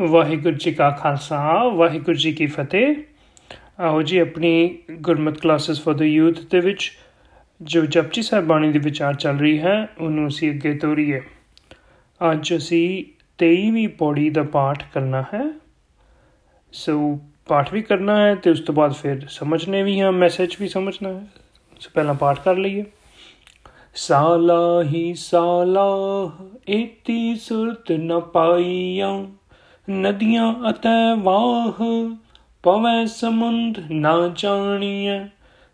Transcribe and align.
ਵਾਹਿਗੁਰੂ 0.00 0.56
ਜੀ 0.56 0.72
ਕਾ 0.72 0.90
ਖਾਲਸਾ, 0.90 1.64
ਵਾਹਿਗੁਰੂ 1.64 2.16
ਜੀ 2.16 2.32
ਕੀ 2.32 2.46
ਫਤਿਹ। 2.46 2.96
ਆਓ 3.80 4.02
ਜੀ 4.02 4.18
ਆਪਣੀ 4.18 4.78
Gurmat 4.92 5.40
classes 5.40 5.82
for 5.82 5.96
the 5.96 6.02
youth 6.02 6.38
ਦੇ 6.50 6.60
ਵਿੱਚ, 6.60 6.92
ਜੋ 7.62 7.86
ਜਪਜੀ 7.86 8.22
ਸਾਹਿਬ 8.22 8.44
ਬਾਣੀ 8.44 8.72
ਦੀ 8.72 8.78
ਵਿਚਾਰ 8.78 9.14
ਚੱਲ 9.14 9.38
ਰਹੀ 9.38 9.58
ਹੈ, 9.58 9.88
ਉਹਨੂੰ 10.00 10.28
ਅਸੀਂ 10.28 10.50
ਅੱਗੇ 10.50 10.74
ਤੋਰੀਏ। 10.74 11.20
ਅੱਜ 12.32 12.56
ਅਸੀਂ 12.56 13.04
23ਵੀਂ 13.38 13.88
ਪੌੜੀ 13.88 14.30
ਦਾ 14.30 14.42
ਪਾਠ 14.42 14.84
ਕਰਨਾ 14.94 15.22
ਹੈ। 15.22 15.60
ਸੋ 16.72 17.20
ਪਾਠ 17.46 17.72
ਵੀ 17.72 17.82
ਕਰਨਾ 17.82 18.26
ਹੈ 18.26 18.34
ਤੇ 18.34 18.50
ਉਸ 18.50 18.60
ਤੋਂ 18.60 18.74
ਬਾਅਦ 18.74 18.92
ਫਿਰ 18.92 19.26
ਸਮਝਨੇ 19.28 19.82
ਵੀ 19.82 20.00
ਹੈ 20.00 20.10
ਮੈਸੇਜ 20.10 20.56
ਵੀ 20.60 20.68
ਸਮਝਣਾ 20.68 21.08
ਹੈ। 21.08 21.26
ਸੋ 21.80 21.90
ਪਹਿਲਾਂ 21.94 22.14
ਪਾਠ 22.14 22.38
ਕਰ 22.40 22.56
ਲਈਏ। 22.56 22.84
ਸਾਲਾ 23.94 24.82
ਹੀ 24.82 25.14
ਸਾਲਾ 25.14 25.86
ਇਤੀ 26.68 27.36
ਸੁਰਤ 27.36 27.92
ਨ 27.92 28.20
ਪਾਈਆਂ। 28.20 29.26
ਨਦੀਆਂ 29.90 30.54
ਅਤੇ 30.70 30.88
ਵਾਹ 31.18 31.82
ਪਵੈ 32.62 33.04
ਸਮੁੰਦ 33.06 33.78
ਨਾ 33.90 34.34
ਜਾਣੀਐ। 34.36 35.18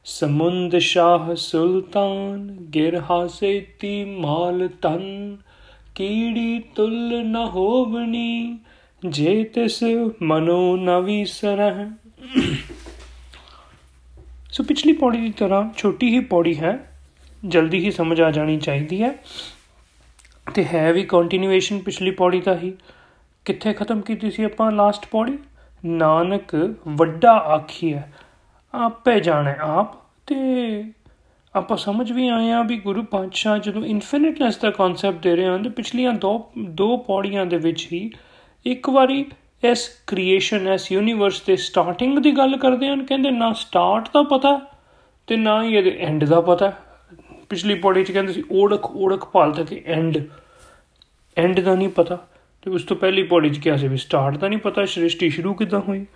ਸਮੁੰਦ 0.04 0.78
ਸ਼ਾਹ 0.78 1.34
ਸੁਲਤਾਨ 1.34 2.46
ਗਿਰ 2.74 3.02
ਹਾਸੇਤੀ 3.10 4.04
ਮਾਲ 4.04 4.68
ਤਨ 4.82 5.36
ਕੀੜੀ 5.94 6.58
ਤੁਲ 6.58 7.24
ਨ 7.24 7.36
ਹੋਵਣੀ, 7.36 8.58
ਜੇ 9.06 9.44
ਤਿਸ 9.44 9.84
ਮਨੋ 10.22 10.76
ਨ 10.76 10.98
ਵਿਸਰਹਿ। 11.00 11.86
ਸੋ 14.50 14.64
ਪਿਛਲੀ 14.64 14.92
ਪੌੜੀ 14.92 15.18
ਦੀ 15.18 15.30
ਤਰ੍ਹਾਂ 15.30 15.72
ਛੋਟੀ 15.76 16.08
ਹੀ 16.08 16.20
ਪੌੜੀ 16.20 16.58
ਹੈ, 16.58 16.98
ਜਲਦੀ 17.46 17.78
ਹੀ 17.78 17.90
ਸਮਝ 17.90 18.20
ਆ 18.20 18.30
ਜਾਣੀ 18.30 18.58
ਚਾਹੀਦੀ 18.58 19.02
ਹੈ। 19.02 19.14
ਤੇ 20.54 20.64
ਹੈ 20.64 20.92
ਵੀ 20.92 21.02
ਕੰਟੀਨਿਊਏਸ਼ਨ 21.02 21.78
ਪਿਛਲੀ 21.78 22.10
ਪੌੜੀ 22.10 22.40
ਦਾ 22.40 22.58
ਹੀ। 22.58 22.72
ਕਿੱਥੇ 23.44 23.72
ਖਤਮ 23.72 24.00
ਕੀਤੀ 24.00 24.30
ਸੀ 24.30 24.44
ਆਪਾਂ 24.44 24.70
ਲਾਸਟ 24.72 25.06
ਪੌੜੀ? 25.10 25.38
ਨਾਨਕ, 25.84 26.54
ਵੱਡਾ 26.88 27.32
ਆਖੀਐ 27.32 28.00
ਆਪੇ 28.74 29.18
ਜਾਣੇ 29.20 29.54
ਆਪ 29.60 29.94
ਤੇ 30.26 30.84
ਆਪਾਂ 31.54 31.76
ਸਮਝ 31.76 32.10
ਵੀ 32.12 32.28
ਆਏ 32.28 32.50
ਆ 32.50 32.62
ਵੀ 32.62 32.78
ਗੁਰੂ 32.78 33.02
ਪਾਤਸ਼ਾਹ 33.02 33.58
ਜਦੋਂ 33.58 33.84
ਇਨਫਿਨਿਟਨੈਸ 33.84 34.56
ਦਾ 34.56 34.70
ਕਨਸੈਪਟ 34.70 35.22
ਦੇ 35.22 35.34
ਰਹੇ 35.36 35.46
ਹਨ, 35.46 35.62
ਤੇ 35.62 35.68
ਪਿਛਲੀਆਂ 35.68 36.12
ਦੋ 36.12 36.52
ਦੋ 36.70 36.96
ਪੌੜੀਆਂ 36.96 37.46
ਦੇ 37.46 37.56
ਵਿੱਚ 37.56 37.86
ਹੀ 37.92 38.10
ਇੱਕ 38.66 38.88
ਵਾਰੀ 38.90 39.24
ਇਸ 39.62 39.88
ਕ੍ਰੀਏਸ਼ਨ 40.06 40.68
ਇਸ 40.68 40.90
ਯੂਨੀਵਰਸ 40.92 41.40
ਦੇ 41.42 41.56
ਸਟਾਰਟਿੰਗ 41.56 42.18
ਦੀ 42.18 42.32
ਗੱਲ 42.32 42.56
ਕਰਦੇ 42.56 42.88
ਹਨ। 42.88 43.04
ਕਹਿੰਦੇ 43.04 43.30
ਨਾ 43.30 43.52
ਸਟਾਰਟ 43.52 44.08
ਦਾ 44.14 44.22
ਪਤਾ 44.22 44.58
ਤੇ 45.26 45.36
ਨਾ 45.36 45.62
ਹੀ 45.62 45.74
ਇਹਦੇ 45.76 45.96
ਐਂਡ 46.00 46.24
ਦਾ 46.24 46.40
ਪਤਾ। 46.40 46.72
ਪਿਛਲੀ 47.48 47.74
ਪੌੜੀ 47.74 48.04
'ਚ 48.04 48.12
ਕਹਿੰਦੇ 48.12 48.32
ਸੀ 48.32 48.42
ਓੜਕ 48.52 48.90
ਓੜਕ 48.96 49.24
ਭਾਲਦਾ 49.24 49.62
ਕਿ 49.64 49.82
ਐਂਡ 49.86 50.18
ਐਂਡ 51.36 51.60
ਦਾ 51.60 51.74
ਨਹੀਂ 51.74 51.88
ਪਤਾ। 51.88 52.18
ਤੇ 52.64 52.70
ਉਸ 52.70 52.82
ਤੋਂ 52.82 52.96
ਪਹਿਲੀ 52.96 53.22
ਪੌੜੀ 53.22 53.50
'ਚ 53.50 53.58
ਕਿਹਾ 53.58 53.76
ਸੀ 53.76 53.88
ਵੀ 53.88 53.96
ਸਟਾਰਟ 53.96 54.36
ਦਾ 54.36 54.48
ਨਹੀਂ 54.48 54.58
ਪਤਾ, 54.58 54.84
ਸ੍ਰਿਸ਼ਟੀ 54.84 55.30
ਸ਼ੁਰੂ 55.30 55.54
ਕਿਦਾਂ 55.54 55.80
ਹੋਈ? 55.80 56.06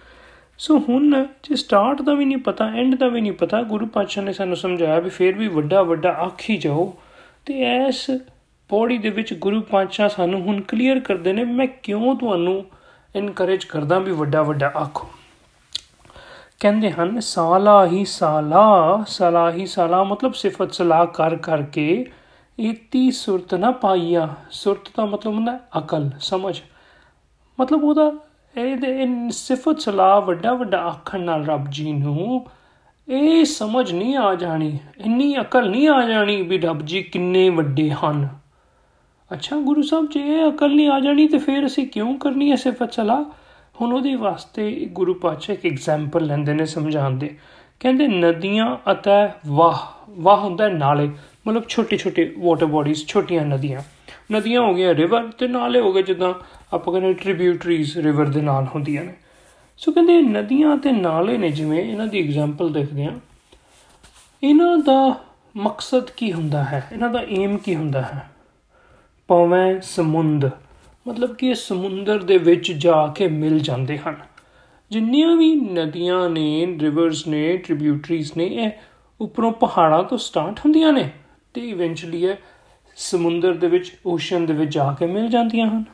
ਸੋ 0.59 0.79
ਹੁਣ 0.79 1.27
ਜੇ 1.43 1.57
ਸਟਾਰਟ 1.57 2.03
ਦਾ 2.03 2.15
ਵੀ 2.15 2.25
ਨਹੀਂ 2.25 2.39
ਪਤਾ 2.39 2.67
ਐਂਡ 2.67 2.95
ਦਾ 2.95 3.09
ਵੀ 3.09 3.21
ਨਹੀਂ 3.21 3.33
ਪਤਾ, 3.33 3.63
ਗੁਰੂ 3.63 3.87
ਪਾਤਸ਼ਾਹ 3.87 4.25
ਨੇ 4.25 4.33
ਸਾਨੂੰ 4.33 4.57
ਸਮਝਾਇਆ 4.57 5.01
ਵੀ 5.01 5.11
ਫੇਰ 5.11 5.35
ਵੀ 5.35 5.49
ਵੱਡਾ 5.49 5.83
ਵੱਡਾ 5.83 6.11
ਆਖੀ 6.11 6.57
ਜਾਓ। 6.57 6.97
ਤੇ 7.47 7.63
ਐਸ 7.63 8.11
ਪੌੜੀ 8.69 8.99
ਦੇ 8.99 9.11
ਵਿੱਚ 9.11 9.35
ਗੁਰੂ 9.35 9.61
ਪਾਤਸ਼ਾਹ 9.61 10.09
ਸਾਨੂੰ 10.09 10.43
ਹੁਣ 10.43 10.61
ਕਲੀਅਰ 10.61 11.01
ਕਰਦੇ 11.01 11.33
ਨੇ 11.33 11.45
ਮੈਂ 11.45 11.67
ਕਿਉਂ 11.67 12.17
ਤੁਹਾਨੂੰ 12.17 12.65
ਇਨਕਰੇਜ 13.17 13.65
ਕਰਦਾ 13.65 13.99
ਵੀ 13.99 14.13
ਵੱਡਾ 14.13 14.43
ਵੱਡਾ 14.43 14.67
ਆਖੋ। 14.67 15.09
ਕਹਿੰਦੇ 16.61 16.91
ਹਨ, 16.91 17.21
ਸਾਲਾ 17.21 17.87
ਹੀ 17.87 18.05
ਸਾਲਾ, 18.05 19.05
ਸਲਾ 19.09 19.51
ਹੀ 19.51 19.67
ਸਾਲਾ 19.67 20.05
ਮਤਲਬ 20.05 20.35
ਸਿਫਤ 20.35 20.75
ਸਲਾਹ 20.75 21.07
ਕਰ 21.07 21.37
ਕਰਕੇ 21.37 22.07
ਇਤੀ 22.59 23.11
ਸੁਰਤ 23.11 23.55
ਨਾ 23.55 23.71
ਪਾਈਆ। 23.71 24.35
ਸੁਰਤ 24.51 24.89
ਦਾ 24.97 25.05
ਮਤਲਬ 25.05 25.35
ਹੁੰਦਾ 25.35 25.61
ਅਕਲ, 25.79 26.11
ਸਮਝ। 26.21 26.61
ਮਤਲਬ 27.61 27.85
ਉਹਦਾ 27.85 28.13
ਇਹਦੇ 28.59 29.07
ਸਿਫਤ 29.31 29.81
ਸਲਾਹ 29.81 30.21
ਵੱਡਾ 30.21 30.55
ਵੱਡਾ 30.55 30.79
ਆਖਣ 30.79 31.21
ਨਾਲ 31.21 31.47
ਰੱਬ 31.47 31.65
ਜੀ 31.71 31.93
ਨੂੰ, 31.93 32.47
ਇਹ 33.09 33.45
ਸਮਝ 33.45 33.93
ਨਹੀਂ 33.93 34.17
ਆ 34.17 34.35
ਜਾਣੀ, 34.35 34.79
ਇੰਨੀ 34.99 35.37
ਅਕਲ 35.41 35.71
ਨਹੀਂ 35.71 35.89
ਆ 35.89 36.07
ਜਾਣੀ 36.09 36.43
ਵੀ 36.43 36.59
ਰੱਬ 36.59 36.79
ਜੀ 36.83 37.03
ਕਿੰਨੇ 37.03 37.49
ਵੱਡੇ 37.49 37.91
ਹਨ। 37.91 38.29
ਅੱਛਾ, 39.33 39.57
ਗੁਰੂ 39.57 39.83
ਸਾਹਿਬ 39.83 40.07
ਜੇ, 40.11 40.21
ਇਹ 40.21 40.53
ਅਕਲ 40.53 40.75
ਨਹੀਂ 40.75 40.89
ਆ 40.89 41.01
ਜਾਣੀ 41.01 41.29
ਤੇ 41.29 41.39
ਫਿਰ 41.39 41.67
ਅਸੀਂ 41.67 41.87
ਕਿਉਂ 41.87 42.19
ਕਰਨੀ 42.19 42.51
ਹੈ 42.51 42.57
ਸਿਫਤ 42.57 42.93
ਸਲਾਹ? 42.93 43.25
ਹੁਣ 43.81 43.93
ਉਹਦੇ 43.93 44.15
ਵਾਸਤੇ 44.15 44.89
ਗੁਰੂ 44.93 45.15
ਪਾਤਸ਼ਾਹ 45.15 45.55
ਇੱਕ 45.55 45.67
ਐਗਜ਼ਾਮਪਲ 45.67 46.27
ਲੈਂਦੇ 46.27 46.55
ਨੇ 46.55 46.67
ਸਮਝਾਉਣ 46.67 47.19
ਦੇ। 47.19 47.39
ਕਹਿੰਦੇ, 47.81 48.09
ਨਦੀਆਂ 48.09 48.77
ਅਤੇ 48.93 49.29
ਵਾਹ 49.47 50.11
ਵਾਹ 50.11 50.37
ਹੁੰਦਾ 50.37 50.69
ਨਾਲੇ। 50.69 51.11
ਮਤਲਬ 51.49 51.69
ਛੋਟੇ 51.69 51.97
ਛੋਟੇ 51.97 52.35
ਵਾਟਰ 52.39 52.67
ਬਾਡੀਜ਼ 52.67 53.07
ਛੋਟੀਆਂ 53.07 53.45
ਨਦੀਆਂ। 53.47 53.81
ਨਦੀਆਂ 54.33 54.61
ਹੋ 54.61 54.75
ਗਈਆਂ 54.75 54.95
ਰਿਵਰ 54.95 55.29
ਤੇ 55.29 55.49
ਨਾਲੇ 55.49 55.81
ਹੋ 55.81 55.93
ਗਏ 55.93 56.03
ਜਿੱਦਾਂ 56.03 56.35
ਆਪਾਂ 56.75 56.93
ਕਹਿੰਦੇ 56.93 57.13
ਟ੍ਰਿਬਿਊਟਰੀਜ਼ 57.13 57.99
ਰਿਵਰ 57.99 58.27
ਦੇ 58.27 58.41
ਨਾਲ 58.41 58.67
ਹੁੰਦੀਆਂ 58.75 59.05
ਨੇ। 59.05 59.13
ਸੋ 59.77 59.93
ਕਹਿੰਦੇ 59.93 60.21
ਨਦੀਆਂ 60.21 60.77
ਤੇ 60.77 60.93
ਨਾਲੇ 60.93 61.39
ਨੇ 61.39 61.51
ਜਿਵੇਂ 61.51 61.83
ਇਹਨਾਂ 61.85 62.07
ਦੀ 62.07 62.19
ਐਗਜ਼ਾਮਪਲ 62.19 62.73
ਦੇਖਦੇ 62.73 63.05
ਆ 63.05 63.13
ਇਹਨਾਂ 64.43 64.79
ਦਾ 64.79 65.15
ਮਕਸਦ 65.57 66.11
ਕੀ 66.11 66.33
ਹੁੰਦਾ 66.33 66.65
ਹੈ? 66.65 66.89
ਇਹਨਾਂ 66.93 67.11
ਦਾ 67.11 67.23
ਏਮ 67.31 67.57
ਕੀ 67.57 67.77
ਹੁੰਦਾ 67.77 68.03
ਹੈ? 68.03 68.31
ਪਵੇਂ 69.29 69.81
ਸਮੁੰਦ, 69.81 70.51
ਮਤਲਬ 71.09 71.35
ਕਿ 71.35 71.47
ਇਹ 71.47 71.55
ਸਮੁੰਦਰ 71.55 72.23
ਦੇ 72.23 72.39
ਵਿੱਚ 72.39 72.73
ਜਾ 72.73 73.07
ਕੇ 73.07 73.29
ਮਿਲ 73.29 73.59
ਜਾਂਦੇ 73.59 73.99
ਹਨ। 73.99 74.17
ਜਿੰਨੀਆਂ 74.91 75.37
ਵੀ 75.37 75.55
ਨਦੀਆਂ 75.55 76.29
ਨੇ 76.31 76.67
ਰਿਵਰਸ 76.81 77.27
ਨੇ 77.27 77.57
ਟ੍ਰਿਬਿਊਟਰੀਜ਼ 77.57 78.33
ਨੇ, 78.37 78.45
ਇਹ 78.45 78.71
ਉੱਪਰੋਂ 79.21 79.53
ਪਹਾੜਾਂ 79.53 80.03
ਤੋਂ 80.03 80.19
ਸਟਾਰਟ 80.19 80.59
ਹੁੰਦੀਆਂ 80.59 80.93
ਨੇ। 80.93 81.11
ਤੇ 81.55 81.61
ਇਵੈਂਚੁਅਲੀ 81.61 82.25
ਇਹ 82.25 82.35
ਸਮੁੰਦਰ 82.97 83.53
ਦੇ 83.53 83.67
ਵਿੱਚ 83.67 83.93
ਓਸ਼ਨ 84.07 84.47
ਦੇ 84.47 84.53
ਵਿੱਚ 84.53 84.75
ਜਾ 84.75 84.97
ਕੇ 84.99 85.07
ਮਿਲ 85.07 85.29
ਜਾਂਦੀਆਂ 85.29 85.67
ਹਨ। 85.67 85.85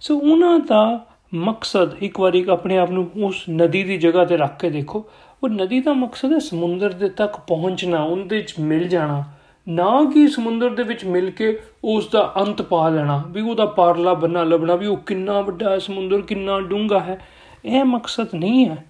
ਸੋ 0.00 0.18
ਉਹਨਾਂ 0.18 0.58
ਦਾ 0.58 1.06
ਮਕਸਦ, 1.34 1.90
ਇੱਕ 2.00 2.20
ਵਾਰੀ 2.20 2.46
ਆਪਣੇ 2.50 2.78
ਆਪ 2.78 2.90
ਨੂੰ 2.90 3.10
ਉਸ 3.24 3.44
ਨਦੀ 3.50 3.82
ਦੀ 3.82 3.96
ਜਗ੍ਹਾ 3.96 4.24
ਤੇ 4.24 4.36
ਰੱਖ 4.36 4.60
ਕੇ 4.60 4.70
ਦੇਖੋ, 4.70 5.04
ਉਹ 5.42 5.48
ਨਦੀ 5.48 5.80
ਦਾ 5.80 5.92
ਮਕਸਦ 5.92 6.32
ਹੈ 6.32 6.38
ਸਮੁੰਦਰ 6.38 6.92
ਦੇ 6.92 7.08
ਤੱਕ 7.08 7.36
ਪਹੁੰਚਣਾ, 7.36 8.02
ਉਹਦੇ 8.02 8.36
ਵਿੱਚ 8.36 8.54
ਮਿਲ 8.60 8.88
ਜਾਣਾ। 8.88 9.24
ਨਾ 9.68 10.10
ਕਿ 10.14 10.28
ਸਮੁੰਦਰ 10.28 10.70
ਦੇ 10.70 10.82
ਵਿੱਚ 10.82 11.04
ਮਿਲ 11.04 11.30
ਕੇ 11.30 11.58
ਉਸ 11.84 12.08
ਦਾ 12.08 12.32
ਅੰਤ 12.40 12.62
ਪਾ 12.62 12.88
ਲੈਣਾ, 12.88 13.24
ਵੀ 13.28 13.40
ਉਹਦਾ 13.40 13.66
ਪਾਰਲਾ 13.66 14.14
ਬੰਨਾ 14.14 14.42
ਲੱਭਣਾ, 14.42 14.76
ਵੀ 14.76 14.86
ਉਹ 14.86 14.96
ਕਿੰਨਾ 14.96 15.40
ਵੱਡਾ 15.40 15.70
ਹੈ 15.70 15.78
ਸਮੁੰਦਰ, 15.78 16.20
ਕਿੰਨਾ 16.20 16.60
ਡੂੰਘਾ 16.60 17.00
ਹੈ। 17.00 17.26
ਇਹ 17.64 17.84
ਮਕਸਦ 17.84 18.26
ਨਹੀਂ 18.34 18.68
ਹੈ। 18.68 18.86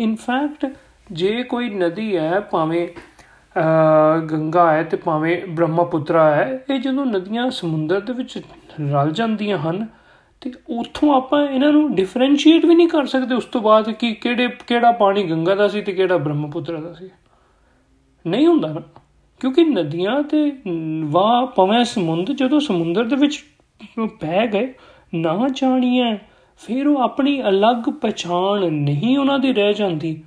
ਇਨ 0.00 0.16
ਫੈਕਟ 0.16 0.76
ਜੇ 1.12 1.42
ਕੋਈ 1.42 1.70
ਨਦੀ 1.70 2.16
ਹੈ, 2.16 2.40
ਭਾਵੇਂ 2.40 2.88
ਗੰਗਾ 4.30 4.70
ਹੈ 4.72 4.82
ਤੇ 4.82 4.96
ਭਾਵੇਂ 4.96 5.36
ਬ੍ਰਹਮਪੁੱਤਰਾ 5.46 6.24
ਹੈ, 6.34 6.64
ਇਹ 6.70 6.80
ਜਦੋਂ 6.80 7.04
ਨਦੀਆਂ 7.06 7.50
ਸਮੁੰਦਰ 7.50 8.00
ਦੇ 8.00 8.12
ਵਿੱਚ 8.12 8.38
ਰਲ 8.82 9.10
ਜਾਂਦੀਆਂ 9.12 9.58
ਹਨ 9.58 9.86
ਤੇ 10.42 10.52
ਉੱਥੋਂ 10.70 11.14
ਆਪਾਂ 11.14 11.42
ਇਹਨਾਂ 11.44 11.72
ਨੂੰ 11.72 11.94
ਡਿਫਰੈਂਸ਼ੀਏਟ 11.94 12.64
ਵੀ 12.66 12.74
ਨਹੀਂ 12.74 12.88
ਕਰ 12.88 13.06
ਸਕਦੇ 13.06 13.34
ਉਸ 13.34 13.44
ਤੋਂ 13.44 13.60
ਬਾਅਦ 13.60 13.90
ਕਿ 13.90 14.12
ਕਿਹੜੇ, 14.14 14.48
ਕਿਹੜਾ 14.66 14.92
ਪਾਣੀ 14.92 15.22
ਗੰਗਾ 15.24 15.54
ਦਾ 15.54 15.68
ਸੀ 15.68 15.82
ਤੇ 15.82 15.92
ਕਿਹੜਾ 15.92 16.16
ਬ੍ਰਹਮਪੁੱਤਰਾ 16.16 16.80
ਦਾ 16.80 16.92
ਸੀ। 16.92 17.10
ਨਹੀਂ 18.24 18.46
ਹੁੰਦਾ 18.46 18.68
ਨਾ, 18.68 18.82
ਕਿਉਂਕਿ 19.40 19.64
ਨਦੀਆਂ 19.64 20.22
ਤੇ 20.22 20.50
ਵਾਹ 21.04 21.46
ਪਵੇਂ 21.46 21.84
ਸਮੁੰਦਰ 21.84 22.34
ਜਦੋਂ 22.34 22.60
ਸਮੁੰਦਰ 22.60 23.04
ਦੇ 23.04 23.16
ਵਿੱਚ 23.16 23.42
ਪੈ 24.20 24.46
ਗਏ, 24.46 24.72
ਨਾ 25.14 25.48
ਜਾਣੀਆਂ, 25.54 26.16
ਫਿਰ 26.60 26.86
ਉਹ 26.88 27.02
ਆਪਣੀ 27.02 27.40
ਅਲੱਗ 27.42 27.90
ਪਛਾਣ 28.02 28.70
ਨਹੀਂ 28.72 29.18
ਉਹਨਾਂ 29.18 29.38
ਦੀ 29.38 29.52
ਰਹਿ 29.52 29.74
ਜਾਂਦੀ। 29.74 30.22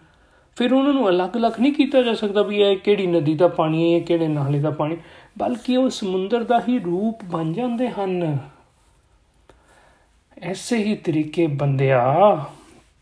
ਫਿਰ 0.59 0.74
ਉਹਨਾਂ 0.74 0.94
ਨੂੰ 0.94 1.09
ਅਲੱਗ-ਅਲੱਗ 1.09 1.59
ਨਹੀਂ 1.59 1.74
ਕੀਤਾ 1.74 2.02
ਜਾ 2.02 2.14
ਸਕਦਾ 2.14 2.42
ਵੀ 2.44 2.62
ਇਹ 2.62 2.78
ਕਿਹੜੀ 2.78 3.08
ਨਦੀ 3.08 3.36
ਦਾ 3.36 3.47
ਪਾਣੀ 3.47 3.94
ਹੈ 3.94 4.00
ਕਿਹੜੇ 4.00 4.28
ਨਾਲੇ 4.28 4.59
ਦਾ 4.59 4.70
ਪਾਣੀ। 4.70 4.97
ਬਲਕਿ 5.38 5.78
ਉਹ 5.78 5.90
ਸਮੁੰਦਰ 5.90 6.44
ਦਾ 6.44 6.59
ਹੀ 6.70 6.80
ਰੂਪ 6.80 7.20
ਬਣ 7.24 7.53
ਜਾਂਦੇ 7.53 7.90
ਹਨ। 7.90 8.38
ਐਸੇ 10.42 10.78
ਹੀ 10.78 10.96
ਤਰੀਕੇ 10.96 11.48
ਬੰਦਿਆ, 11.48 12.46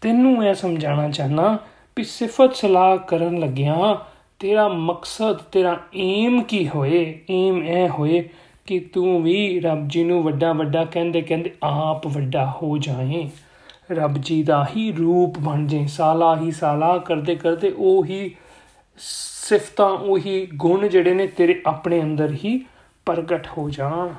ਤੈਨੂੰ 0.01 0.45
ਇਹ 0.45 0.53
ਸਮਝਾਣਾ 0.53 1.09
ਚਾਹਨਾ 1.09 1.57
ਵੀ 1.97 2.03
ਸਿਫਤ 2.03 2.55
ਸਲਾਹ 2.55 2.97
ਕਰਨ 2.97 3.39
ਲੱਗਿਆ, 3.39 4.05
ਤੇਰਾ 4.39 4.67
ਮਕਸਦ, 4.67 5.37
ਤੇਰਾ 5.51 5.79
ਏਮ 5.95 6.41
ਕੀ 6.43 6.67
ਹੋਏ? 6.67 7.19
ਏਮ 7.31 7.63
ਇਹ 7.63 7.89
ਹੋਏ 7.89 8.29
ਕਿ 8.65 8.79
ਤੂੰ 8.79 9.23
ਵੀ 9.23 9.59
ਰੱਬ 9.59 9.87
ਜੀ 9.87 10.03
ਨੂੰ 10.03 10.23
ਵੱਡਾ 10.23 10.53
ਵੱਡਾ 10.53 10.85
ਕਹਿੰਦੇ 10.85 11.21
ਕਹਿੰਦੇ 11.21 11.53
ਆਪ 11.63 12.07
ਵੱਡਾ 12.07 12.45
ਹੋ 12.45 12.77
ਜਾਏ। 12.77 13.29
ਰੱਬ 13.91 14.13
ਜੀ 14.13 14.43
ਦਾ 14.43 14.67
ਹੀ 14.75 14.91
ਰੂਪ 14.91 15.39
ਬਣ 15.39 15.67
ਜੇ 15.67 15.87
ਸਾਲਾ 15.87 16.35
ਹੀ 16.35 16.51
ਸਾਲਾ 16.51 16.97
ਕਰਦੇ 16.97 17.35
ਕਰਦੇ 17.35 17.73
ਉਹ 17.77 18.05
ਹੀ 18.05 18.35
ਸਿਫਤਾਂ, 18.97 19.89
ਉਹ 19.89 20.17
ਹੀ 20.17 20.47
ਗੁਣ 20.55 20.87
ਜਿਹੜੇ 20.87 21.13
ਨੇ 21.13 21.27
ਤੇਰੇ 21.27 21.61
ਆਪਣੇ 21.65 22.01
ਅੰਦਰ 22.01 22.31
ਹੀ 22.31 22.65
ਪ੍ਰਗਟ 23.05 23.47
ਹੋ 23.57 23.69
ਜਾਣ। 23.69 24.09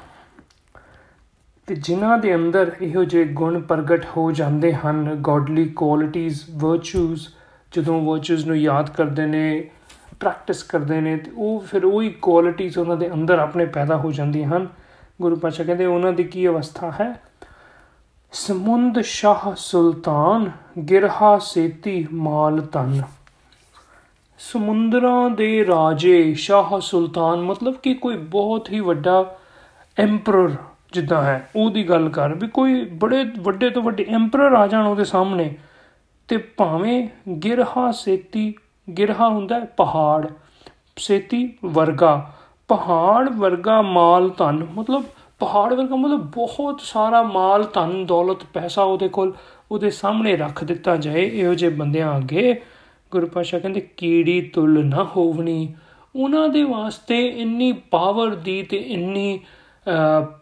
ਤੇ 1.67 1.75
ਜਿਨ੍ਹਾਂ 1.75 2.19
ਦੇ 2.19 2.35
ਅੰਦਰ 2.35 2.77
ਇਹੋ 2.83 3.05
ਜਿਹੇ 3.05 3.25
ਗੁਣ 3.25 3.61
ਪ੍ਰਗਟ 3.61 4.07
ਹੋ 4.17 4.33
ਜਾਂਦੇ 4.33 4.75
ਹਨ 4.75 5.15
ਗੋਡਲੀ 5.15 5.69
ਕੁਆਲਿਟੀਆਂ 5.69 6.31
ਵਰਚੂਸ 6.57 7.35
ਜਦੋਂ 7.77 8.03
ਵਰਚੂਸ 8.03 8.47
ਨੂੰ 8.47 8.57
ਯਾਦ 8.57 8.91
ਕਰਦੇ 8.91 9.27
ਨੇ 9.27 9.71
ਪ੍ਰੈਕਟਿਸ 10.21 10.63
ਕਰਦੇ 10.63 11.01
ਨੇ, 11.01 11.17
ਤੇ 11.17 11.31
ਉਹ 11.37 11.61
ਫਿਰ 11.61 11.85
ਉਹੀ 11.85 12.11
ਕੁਆਲਿਟੀਆਂ 12.11 12.81
ਉਹਨਾਂ 12.81 12.97
ਦੇ 12.97 13.13
ਅੰਦਰ 13.13 13.39
ਆਪਣੇ 13.39 13.67
ਪੈਦਾ 13.67 13.97
ਹੋ 13.97 14.13
ਜਾਂਦੀਆਂ 14.13 14.49
ਹਨ। 14.49 14.69
ਗੁਰੂ 15.23 15.37
ਪਾਤਸ਼ਾਹ 15.37 15.67
ਕਹਿੰਦੇ, 15.67 15.87
ਉਹਨਾਂ 15.87 16.13
ਦੀ 16.13 16.25
ਕੀ 16.25 16.49
ਅਵਸਥਾ 16.49 16.93
ਹੈ? 17.01 17.21
ਸਮੁੰਦ 18.33 19.01
ਸ਼ਾਹ 19.01 19.55
ਸੁਲਤਾਨ, 19.57 20.51
ਗਿਰਹਾ 20.89 21.39
ਸੇਤੀ 21.39 22.07
ਮਾਲ 22.13 22.61
ਤਨ 22.61 23.03
ਸਮੁੰਦਰਾਂ 24.39 25.31
ਦੇ 25.31 25.67
ਰਾਜੇ 25.67 26.35
ਸ਼ਾਹ 26.35 26.79
ਸੁਲਤਾਨ, 26.81 27.43
ਮਤਲਬ 27.43 27.75
ਕਿ 27.75 27.95
ਕੋਈ 27.95 28.17
ਬਹੁਤ 28.17 28.71
ਹੀ 28.71 28.81
ਵੱਡਾ 28.81 29.37
ਐਮਪਰਰ 29.97 30.55
ਜਿੱਦਾਂ 30.93 31.23
ਹੈ, 31.23 31.51
ਉਹਦੀ 31.57 31.89
ਗੱਲ 31.89 32.09
ਕਰ 32.09 32.35
ਵੀ 32.35 32.49
ਕੋਈ 32.49 32.85
ਬੜੇ, 32.85 33.25
ਵੱਡੇ 33.39 33.71
ਤੋਂ 33.71 33.83
ਵੱਡੇ 33.83 34.07
ਐਮਪਰਰ 34.09 34.53
ਆ 34.53 34.67
ਜਾਣ 34.67 34.87
ਉਹਦੇ 34.87 35.05
ਸਾਹਮਣੇ, 35.05 35.55
ਤੇ 36.29 36.37
ਭਾਵੇਂ 36.37 37.09
ਗਿਰਹਾ 37.45 37.91
ਸੇਤੀ, 37.93 38.55
ਗਿਰਹਾ 38.99 39.29
ਹੁੰਦਾ 39.29 39.59
ਪਹਾੜ, 39.77 40.27
ਸੇਤੀ 40.97 41.53
ਵਰਗਾ, 41.65 42.33
ਪਹਾੜ 42.69 43.29
ਵਰਗਾ 43.29 43.83
ਮਾਲ 43.83 44.31
ਧਨ, 44.31 44.67
ਮਤਲਬ 44.75 45.05
ਪਹਾੜ 45.39 45.73
ਵਰਗਾ 45.75 45.97
ਮਤਲਬ 45.97 46.23
ਬਹੁਤ 46.35 46.81
ਸਾਰਾ 46.81 47.23
ਮਾਲ, 47.23 47.65
ਧਨ, 47.65 48.05
ਦੌਲਤ, 48.07 48.45
ਪੈਸਾ 48.55 48.83
ਉਹਦੇ 48.83 49.09
ਕੋਲ, 49.09 49.33
ਉਹਦੇ 49.71 49.91
ਸਾਹਮਣੇ 49.91 50.37
ਰੱਖ 50.37 50.65
ਦਿੱਤਾ 50.65 50.97
ਜਾਏ, 50.97 51.25
ਇਹੋ 51.25 51.55
ਜਿਹੇ 51.55 51.71
ਬੰਦਿਆਂ 51.71 52.17
ਅੱਗੇ। 52.17 52.61
ਗੁਰੂ 53.11 53.27
ਪਾਸ਼ਾ 53.27 53.59
ਕਹਿੰਦੇ, 53.59 53.81
ਕੀੜੀ 53.97 54.41
ਤੁਲ 54.41 54.85
ਨਾ 54.87 55.05
ਹੋਵਣੀ। 55.17 55.75
ਉਹਨਾਂ 56.17 56.49
ਦੇ 56.49 56.63
ਵਾਸਤੇ 56.63 57.21
ਇੰਨੀ 57.27 57.73
ਪਾਵਰ 57.91 58.35
ਦੀ 58.35 58.63
ਤੇ 58.63 58.77
ਇੰਨੀ 58.77 59.41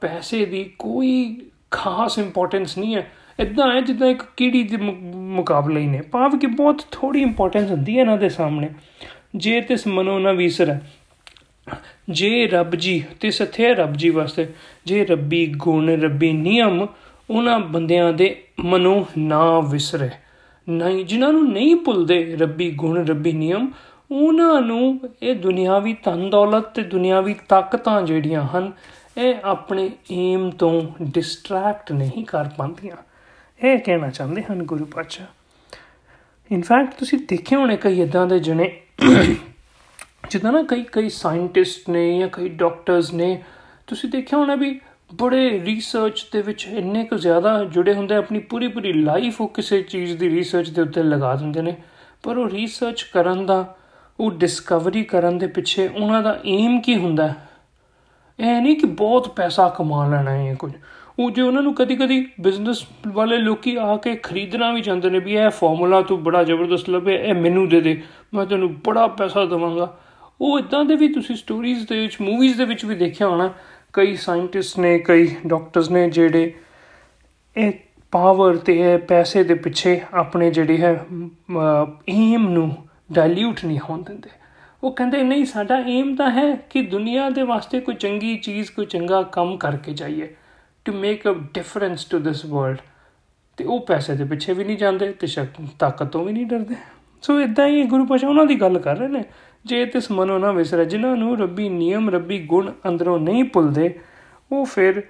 ਪੈਸੇ 0.01 0.45
ਦੀ 0.45 0.65
ਕੋਈ 0.79 1.41
ਖਾਸ 1.71 2.19
ਇੰਪੋਰਟੈਂਸ 2.19 2.77
ਨਹੀਂ 2.79 2.95
ਹੈ। 2.97 3.07
ਇਦਾਂ 3.41 3.71
ਹੈ 3.75 3.81
ਜਿੱਦਾਂ 3.81 4.09
ਇੱਕ 4.09 4.23
ਕੀੜੀ 4.37 4.63
ਦੇ 4.63 4.77
ਮੁਕਾਬਲੇ 4.77 5.81
ਹੀ 5.81 5.87
ਨੇ। 5.87 6.01
ਭਾਵ 6.13 6.39
ਕਿ 6.39 6.47
ਬਹੁਤ 6.47 6.83
ਥੋੜੀ 6.93 7.23
ਇੰਪੋਰਟੈਂਸ 7.23 7.71
ਹੁੰਦੀ 7.71 7.97
ਹੈ 7.97 8.01
ਇਹਨਾਂ 8.01 8.17
ਦੇ 8.17 8.29
ਸਾਹਮਣੇ। 8.29 8.69
ਜੇ 9.37 9.61
ਤਿਸ 9.61 9.87
ਮਨੋ 9.87 10.19
ਨਾ 10.19 10.33
ਵਿਸਰ 10.33 10.79
ਜੇ 12.11 12.47
ਰੱਬ 12.47 12.75
ਜੀ, 12.75 13.05
ਤੇ 13.21 13.31
ਸਥੇ 13.31 13.75
ਰੱਬ 13.75 13.93
ਜੀ 13.93 14.11
ਵਾਸਤੇ, 14.11 14.49
ਜੇ 14.87 15.05
ਰੱਬੀ 15.05 15.47
ਗੁਣ, 15.47 15.91
ਰੱਬੀ 16.01 16.33
ਨਿਯਮ, 16.33 16.87
ਉਹਨਾਂ 17.31 17.61
ਬੰਦਿਆਂ 17.61 18.13
ਦੇ 18.13 18.43
ਮਨੋਂ 18.61 19.05
ਨਾ 19.19 19.61
ਵਿਸਰੇ। 19.61 20.11
ਨਹੀਂ, 20.69 21.05
ਜਿਨ੍ਹਾਂ 21.05 21.33
ਨੂੰ 21.33 21.53
ਨਹੀਂ 21.53 21.77
ਭੁੱਲਦੇ 21.77 22.37
ਰੱਬੀ 22.37 22.71
ਗੁਣ, 22.71 23.07
ਰੱਬੀ 23.07 23.33
ਨਿਯਮ, 23.33 23.71
ਉਹਨਾਂ 24.11 24.61
ਨੂੰ 24.61 25.01
ਇਹ 25.23 25.35
ਦੁਨਿਆਵੀ 25.35 25.97
ਧਨ 26.03 26.31
ਦੌਲਤ 26.31 26.65
ਤੇ 26.65 26.83
ਦੁਨਿਆਵੀ 26.83 27.37
ਤਾਕਤਾਂ 27.49 28.03
ਜਿਹੜੀਆਂ 28.03 28.43
ਹਨ, 28.43 28.73
ਇਹ 29.19 29.35
ਆਪਣੇ 29.45 29.91
ਏਮ 30.13 30.51
ਤੋਂ 30.51 30.83
ਡਿਸਟਰੈਕਟ 31.03 31.93
ਨਹੀਂ 31.93 32.25
ਕਰ 32.25 32.45
ਪਾਉਂਦੀਆਂ। 32.57 32.97
ਇਹ 33.65 33.79
ਕਹਿਣਾ 33.79 34.11
ਚਾਹੁੰਦੇ 34.11 34.43
ਹਨ 34.43 34.63
ਗੁਰੂ 34.63 34.85
ਪਾਤਸ਼ਾਹ। 34.85 35.27
ਇਨਫੈਕਟ 36.53 36.95
ਤੁਸੀਂ 36.95 37.19
ਦੇਖਿਆ 37.19 37.59
ਹੋਣੇ 37.59 37.77
ਕਈ 37.77 38.01
ਇਦਾਂ 38.01 38.27
ਦੇ 38.27 38.39
ਜਣੇ 38.39 38.81
ਜਿੱਦਾਂ 40.31 40.53
ਨਾ 40.53 40.63
ਕਈ 40.63 40.85
ਕਈ 40.93 41.09
ਸਾਇੰਟਿਸਟ 41.09 41.91
ਨੇ 41.91 42.19
ਜਾਂ 42.19 42.29
ਕਈ 42.33 42.49
ਡਾਕਟਰਸ 42.49 43.13
ਨੇ, 43.13 43.43
ਤੁਸੀਂ 43.87 44.11
ਦੇਖਿਆ 44.11 44.39
ਹੋਣਾ 44.39 44.55
ਵੀ 44.55 44.81
ਬੜੇ 45.15 45.61
ਰਿਸਰਚ 45.61 46.27
ਦੇ 46.33 46.43
ਵਿੱਚ 46.43 46.67
ਇੰਨੇ 46.71 47.05
ਕੁ 47.05 47.17
ਜ਼ਿਆਦਾ 47.17 47.65
ਜੁੜੇ 47.65 47.95
ਹੁੰਦੇ 47.95 48.15
ਆਪਣੀ 48.15 48.39
ਪੂਰੀ 48.39 48.69
ਪੂਰੀ 48.69 48.93
ਲਾਈਫ 48.93 49.41
ਉਹ 49.41 49.49
ਕਿਸੇ 49.49 49.83
ਚੀਜ਼ 49.83 50.17
ਦੀ 50.17 50.31
ਰਿਸਰਚ 50.31 50.71
ਦੇ 50.71 50.83
ਉੱਤੇ 50.83 51.03
ਲਗਾ 51.03 51.35
ਦਿੰਦੇ 51.35 51.63
ਨੇ। 51.63 51.77
ਪਰ 52.23 52.37
ਉਹ 52.37 52.51
ਰਿਸਰਚ 52.51 53.03
ਕਰਨ 53.03 53.47
ਦਾ, 53.47 53.77
ਉਹ 54.21 54.31
ਡਿਸਕਵਰੀ 54.31 55.05
ਕਰਨ 55.05 55.39
ਦੇ 55.39 55.47
ਪਿੱਛੇ 55.47 55.89
ਉਹਨਾਂ 55.89 56.23
ਦਾ 56.23 56.41
ਏਮ 56.47 56.81
ਕੀ 56.81 56.97
ਹੁੰਦਾ 56.97 57.35
ਇਹ 58.41 58.63
ਨਹੀਂ 58.63 58.77
ਕਿ 58.77 58.87
ਬਹੁਤ 58.87 59.29
ਪੈਸਾ 59.29 59.69
ਕਮਾ 59.69 60.09
ਲੈਣਾ 60.09 60.31
ਹੈ 60.31 60.55
ਕੁਝ। 60.55 60.73
ਉਹ 61.19 61.31
ਜੇ 61.31 61.43
ਉਹਨਾਂ 61.43 61.63
ਨੂੰ 61.63 61.75
ਕਦੀ-ਕਦੀ 61.75 62.31
ਬਿਜ਼ਨਸ 62.41 62.85
ਵਾਲੇ 63.09 63.39
ਲੋਕੀ 63.39 63.77
ਆ 63.77 63.97
ਕੇ 63.97 64.17
ਖਰੀਦਣਾ 64.17 64.73
ਵੀ 64.73 64.81
ਚਾਹੁੰਦੇ 64.81 65.11
ਨੇ 65.11 65.19
ਵੀ 65.19 65.33
ਇਹ 65.33 65.51
ਫਾਰਮੂਲਾ 65.51 66.03
ਤੂੰ 66.03 66.23
ਬੜਾ 66.23 66.45
ਜ਼ਬਰਦਸਤ 66.45 66.91
ਲੱਭੇ 66.91 67.15
ਇਹ 67.15 67.35
ਮੈਨੂੰ 67.35 67.69
ਦੇ 67.69 67.81
ਦੇ, 67.81 68.03
ਮੈਂ 68.35 68.47
ਤੈਨੂੰ 68.47 68.75
ਬੜਾ 68.75 69.07
ਪੈਸਾ 69.07 69.45
ਦਵਾਂਗਾ। 69.45 69.99
ਉਹ 70.41 70.59
ਇਦਾਂ 70.59 70.85
ਦੇ 70.85 70.97
ਵੀ 70.97 71.09
ਤੁਸੀਂ 71.09 71.37
ਸਟੋਰੀਜ਼ 71.37 71.87
ਦੇ 71.89 72.01
ਵਿੱਚ 72.01 72.17
ਮੂਵੀਜ਼ 72.21 72.59
ਦੇ 72.59 72.65
ਵਿੱਚ 72.65 72.85
ਵੀ 72.85 72.95
ਦੇਖਿਆ 72.95 73.29
ਹੋਣਾ। 73.29 73.53
ਕਈ 73.93 74.17
ਸਾਇੰਟਿਸਟ 74.17 74.79
ਨੇ, 74.79 74.99
ਕਈ 74.99 75.35
ਡਾਕਟਰਸ 75.47 75.91
ਨੇ 75.91 76.09
ਜਿਹੜੇ 76.11 76.55
ਇਹ 77.57 77.73
ਪਾਵਰ 78.11 78.57
ਤੇ, 78.57 78.79
ਇਹ 78.81 78.99
ਪੈਸੇ 78.99 79.45
ਦੇ 79.45 79.55
ਪਿੱਛੇ 79.55 80.01
ਆਪਣੇ 80.15 80.51
ਜਿਹੜੀ 80.51 80.81
ਹੈ 80.83 81.05
ਏਮ 82.09 82.49
ਨੂੰ 82.49 82.77
ਡਾਇਲੂਟ 83.13 83.65
ਨਹੀਂ 83.65 83.79
ਹੋਣ 83.79 84.03
ਦਿੰਦੇ। 84.03 84.31
ਉਹ 84.83 84.93
ਕਹਿੰਦੇ, 84.93 85.23
ਨਹੀਂ, 85.23 85.45
ਸਾਡਾ 85.45 85.79
ਏਮ 85.89 86.15
ਤਾਂ 86.17 86.31
ਹੈ 86.31 86.55
ਕਿ 86.71 86.83
ਦੁਨੀਆ 86.83 87.29
ਦੇ 87.31 87.43
ਵਾਸਤੇ 87.43 87.81
ਕੋਈ 87.81 87.95
ਚੰਗੀ 87.95 88.37
ਚੀਜ਼, 88.37 88.71
ਕੋਈ 88.71 88.87
ਚੰਗਾ 88.87 89.23
ਕੰਮ 89.23 89.57
ਕਰਕੇ 89.57 89.93
ਜਾਈਏ 89.93 90.35
to 90.85 90.93
make 90.93 91.29
a 91.29 91.33
difference 91.55 92.05
to 92.05 92.19
this 92.19 92.45
world 92.45 92.79
ਤੇ 93.57 93.65
ਉਹ 93.65 93.87
ਪੈਸੇ 93.87 94.15
ਦੇ 94.15 94.25
ਪਿੱਛੇ 94.25 94.53
ਵੀ 94.53 94.65
ਨਹੀਂ 94.65 94.77
ਜਾਂਦੇ 94.77 95.13
ਤੇ 95.13 95.27
ਤਾਕਤ 95.79 96.07
ਤੋਂ 96.07 96.25
ਵੀ 96.25 96.33
ਨਹੀਂ 96.33 96.47
ਡਰਦੇ। 96.47 96.75
ਸੋ 97.23 97.41
ਇਦਾਂ 97.41 97.67
ਹੀ 97.69 97.83
ਗੁਰੂ 97.83 98.07
ਪਾਸ਼ਾ 98.07 98.29
ਉਹਨਾਂ 98.29 98.47
ਦੀ 98.47 98.61
ਗੱਲ 98.61 98.79
ਕਰ 98.79 98.97
ਰਹੇ 98.97 99.09
ਨੇ। 99.09 99.25
ਜੇ 99.67 99.85
ਤਿਸ 99.87 100.11
ਮਨੋ 100.11 100.39
ਨਾ 100.39 100.53
ਵਿਸਰੇ, 100.53 100.85
ਜਿਨ੍ਹਾਂ 100.85 101.17
ਨੂੰ 101.17 101.39
ਰੱਬੀ 101.39 101.69
ਨਿਯਮ, 101.69 102.11
ਰੱਬੀ 102.11 102.39
ਗੁਣ 102.47 102.73
ਅੰਦਰੋਂ 102.89 103.19
ਨਹੀਂ 103.19 103.45
ਭੁੱਲਦੇ, 103.45 103.99
ਉਹ 104.53 104.65
ਫਿਰ 104.65 105.03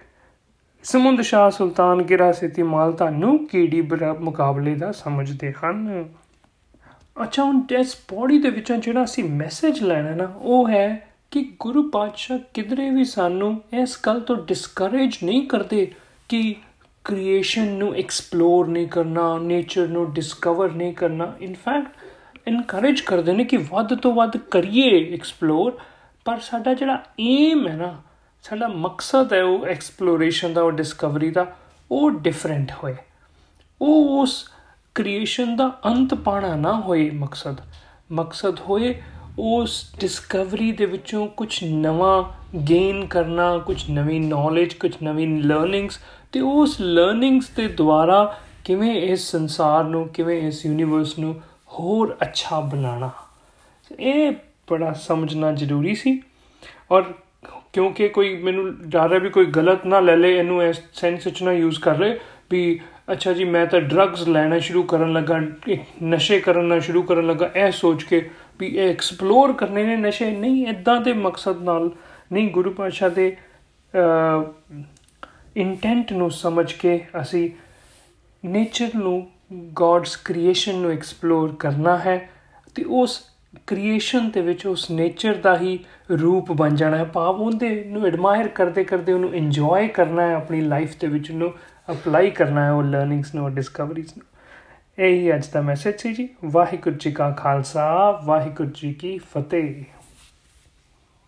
ਸਮੁੰਦ 0.84 1.20
ਸ਼ਾਹ 1.20 1.50
ਸੁਲਤਾਨ 1.50 2.02
ਗਿਰਾ 2.02 2.32
ਸਿਤੀ 2.32 2.62
ਮਾਲ 2.62 2.92
ਤੁਹਾਨੂੰ 2.92 3.46
ਕੀੜੀ 3.46 3.80
ਮੁਕਾਬਲੇ 4.20 4.74
ਦਾ 4.74 4.92
ਸਮਝਦੇ 4.92 5.52
ਹਨ। 5.52 6.04
ਅੱਛਾ, 7.22 7.44
ਹੁਣ 7.44 7.60
ਇਸ 7.80 7.96
ਬੋਡੀ 8.10 8.38
ਦੇ 8.38 8.50
ਵਿੱਚੋਂ 8.50 8.76
ਜਿਹੜਾ 8.76 9.04
ਅਸੀਂ 9.04 9.24
ਮੈਸੇਜ 9.24 9.82
ਲੈਣਾ 9.82 10.14
ਨਾ, 10.14 10.32
ਉਹ 10.36 10.68
ਹੈ 10.68 11.08
ਕਿ 11.30 11.42
ਗੁਰੂ 11.60 11.90
ਪਾਤਸ਼ਾਹ 11.90 12.38
ਕਿਧਰੇ 12.54 12.90
ਵੀ 12.90 13.04
ਸਾਨੂੰ 13.04 13.62
ਇਸ 13.80 13.98
ਗੱਲ 14.06 14.20
ਤੋਂ 14.20 14.36
ਡਿਸਕਰੇਜ 14.36 15.18
ਨਹੀਂ 15.24 15.46
ਕਰਦੇ 15.46 15.86
ਕਿ 16.28 16.54
ਕ੍ਰੀਏਸ਼ਨ 17.04 17.66
ਨੂੰ 17.72 17.94
ਐਕਸਪਲੋਰ 17.94 18.68
ਨਹੀਂ 18.68 18.88
ਕਰਨਾ 18.88 19.38
ਨੇਚਰ 19.38 19.88
ਨੂੰ 19.88 20.12
ਡਿਸਕਵਰ 20.12 20.72
ਨਹੀਂ 20.72 20.94
ਕਰਨਾ। 20.94 21.32
ਇਨਫੈਕਟ 21.40 22.05
ਇਨਕਰੇਜ 22.46 23.00
ਕਰਦੇ 23.00 23.32
ਨੇ 23.32 23.44
ਕਿ 23.44 23.56
ਵੱਧ 23.56 23.94
ਤੋਂ 23.94 24.14
ਵੱਧ 24.14 24.36
ਕਰੀਏ 24.36 25.14
ਐਕਸਪਲੋਰ 25.14 25.78
ਪਰ 26.24 26.38
ਸਾਡਾ 26.38 26.74
ਜਿਹੜਾ 26.74 27.02
ਏਮ 27.20 27.68
ਹੈ 27.68 27.76
ਨਾ, 27.76 28.02
ਸਾਡਾ 28.42 28.68
ਮਕਸਦ 28.68 29.32
ਹੈ 29.32 29.42
ਉਹ 29.44 29.66
ਐਕਸਪਲੋਰੇਸ਼ਨ 29.66 30.52
ਦਾ, 30.52 30.62
ਉਹ 30.62 30.72
ਡਿਸਕਵਰੀ 30.72 31.30
ਦਾ, 31.30 31.46
ਉਹ 31.90 32.10
ਡਿਫਰੈਂਟ 32.10 32.72
ਹੋਏ। 32.84 32.96
ਉਹ 33.82 34.22
ਉਸ 34.22 34.50
ਕ੍ਰੀਏਸ਼ਨ 34.94 35.56
ਦਾ 35.56 35.78
ਅੰਤ 35.86 36.14
ਪਾਣਾ 36.14 36.54
ਨਾ 36.56 36.80
ਹੋਏ 36.80 37.10
ਮਕਸਦ। 37.10 37.56
ਮਕਸਦ 38.12 38.60
ਹੋਏ 38.60 39.02
ਉਸ 39.38 39.94
ਡਿਸਕਵਰੀ 40.00 40.72
ਦੇ 40.72 40.86
ਵਿੱਚੋਂ 40.86 41.28
ਕੁਝ 41.28 41.64
ਨਵਾਂ 41.64 42.24
ਗੇਨ 42.58 43.06
ਕਰਨਾ, 43.06 43.58
ਕੁਝ 43.58 43.90
ਨਵੀਂ 43.90 44.20
ਨੌਲੇਜ 44.20 44.74
ਕੁਝ 44.74 44.94
ਨਵੀਂ 45.02 45.42
ਲਰਨਿੰਗਸ 45.42 45.98
ਤੇ 46.32 46.40
ਉਸ 46.40 46.80
ਲਰਨਿੰਗਸ 46.80 47.48
ਦੇ 47.48 47.68
ਦੁਆਰਾ 47.68 48.36
ਕਿਵੇਂ 48.64 48.94
ਇਸ 48.94 49.30
ਸੰਸਾਰ 49.30 49.84
ਨੂੰ, 49.84 50.08
ਕਿਵੇਂ 50.08 50.42
ਇਸ 50.42 50.66
ਯੂਨੀਵਰਸ 50.66 51.18
ਨੂੰ 51.18 51.40
ਹੋਰ 51.78 52.16
ਅੱਛਾ 52.22 52.60
ਬਣਾਉਣਾ। 52.72 53.10
ਇਹ 53.90 54.32
ਬੜਾ 54.70 54.92
ਸਮਝਣਾ 54.92 55.52
ਜ਼ਰੂਰੀ 55.52 55.94
ਸੀ। 55.94 56.20
ਔਰ 56.90 57.12
ਕਿਉਂਕਿ 57.72 58.08
ਕੋਈ 58.08 58.36
ਮੈਨੂੰ 58.42 58.64
ਡਰ 58.90 59.12
ਹੈ 59.12 59.18
ਵੀ 59.18 59.30
ਕੋਈ 59.30 59.46
ਗਲਤ 59.46 59.84
ਨਾ 59.86 60.00
ਲੈ 60.00 60.16
ਲੇ, 60.16 60.36
ਇਹਨੂੰ 60.38 60.62
ਇਸ 60.62 60.80
ਸੈਂਸ 60.94 61.26
ਵਿੱਚ 61.26 61.42
ਨਾ 61.42 61.52
ਯੂਜ਼ 61.52 61.80
ਕਰ 61.80 61.98
ਲੇ 61.98 62.18
ਵੀ 62.50 62.80
ਅੱਛਾ 63.12 63.32
ਜੀ, 63.32 63.44
ਮੈਂ 63.44 63.66
ਤਾਂ 63.66 63.80
ਡਰੱਗਸ 63.80 64.26
ਲੈਣਾ 64.28 64.58
ਸ਼ੁਰੂ 64.58 64.82
ਕਰਨ 64.82 65.12
ਲੱਗਾ 65.12 65.40
ਨਸ਼ੇ 66.04 66.38
ਕਰਨਾ 66.40 66.78
ਸ਼ੁਰੂ 66.78 67.02
ਕਰਨ 67.02 67.26
ਲੱਗਾ, 67.26 67.50
ਇਹ 67.56 67.70
ਸੋਚ 67.72 68.02
ਕੇ 68.04 68.28
ਵੀ 68.60 68.66
ਇਹ 68.66 68.88
ਐਕਸਪਲੋਰ 68.90 69.52
ਕਰਨੇ 69.52 69.84
ਨੇ 69.84 69.96
ਨਸ਼ੇ। 69.98 70.30
ਨਹੀਂ 70.30 70.66
ਇਦਾਂ 70.66 71.00
ਦੇ 71.00 71.12
ਮਕਸਦ 71.12 71.62
ਨਾਲ 71.62 71.90
ਨਹੀਂ, 72.32 72.50
ਗੁਰੂ 72.50 72.70
ਪਾਤਸ਼ਾਹ 72.70 73.10
ਦੇ 73.10 73.36
ਇੰਟੈਂਟ 75.56 76.12
ਨੂੰ 76.12 76.30
ਸਮਝ 76.30 76.72
ਕੇ 76.72 77.00
ਅਸੀਂ 77.22 77.50
ਨੇਚਰ 78.44 78.90
ਨੂੰ 78.96 79.26
ਗੋਡਸ 79.52 80.16
ਕ੍ਰੀਏਸ਼ਨ 80.16 80.74
ਨੂੰ 80.74 80.90
ਐਕਸਪਲੋਰ 80.90 81.56
ਕਰਨਾ 81.58 81.98
ਹੈ 81.98 82.30
ਤੇ 82.74 82.84
ਉਸ 82.84 83.30
ਕ੍ਰੀਏਸ਼ਨ 83.66 84.30
ਦੇ 84.30 84.40
ਵਿੱਚ 84.40 84.66
ਉਸ 84.66 84.90
ਨੇਚਰ 84.90 85.34
ਦਾ 85.34 85.58
ਹੀ 85.58 85.78
ਰੂਪ 86.10 86.52
ਬਣ 86.52 86.74
ਜਾਣਾ 86.74 86.96
ਹੈ। 86.96 87.04
ਭਾਵ 87.04 87.40
ਉਹਦੇ 87.40 87.84
ਨੂੰ 87.84 88.06
ਐਡਮਾਇਰ 88.06 88.48
ਕਰਦੇ 88.48 88.84
ਕਰਦੇ 88.84 89.12
ਉਹਨੂੰ 89.12 89.34
ਇੰਜੋਏ 89.34 89.88
ਕਰਨਾ 89.88 90.22
ਹੈ, 90.22 90.34
ਆਪਣੀ 90.34 90.60
ਲਾਈਫ 90.60 90.94
ਦੇ 91.00 91.06
ਵਿੱਚ 91.06 91.30
ਉਹਨੂੰ 91.30 91.52
ਅਪਲਾਈ 91.90 92.30
ਕਰਨਾ 92.30 92.64
ਹੈ, 92.64 92.72
ਉਹ 92.72 92.82
ਲਰਨਿੰਗਸ 92.82 93.34
ਨੂੰ 93.34 93.54
ਡਿਸਕਵਰੀਜ਼ 93.54 94.12
ਨੂੰ। 94.18 94.26
ਇਹ 94.98 95.20
ਹੀ 95.20 95.34
ਅੱਜ 95.34 95.46
ਦਾ 95.46 95.60
ਮੈਸੇਜ 95.60 96.00
ਸੀ 96.00 96.12
ਜੀ। 96.12 96.28
ਵਾਹਿਗੁਰੂ 96.44 96.96
ਜੀ 96.96 97.12
ਕਾ 97.12 97.30
ਖਾਲਸਾ, 97.30 98.10
ਵਾਹਿਗੁਰੂ 98.24 98.70
ਜੀ 98.74 98.94
ਕੀ 98.94 99.18
ਫਤਿਹ। 99.18 99.84